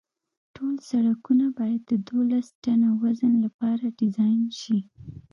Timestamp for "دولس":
2.09-2.47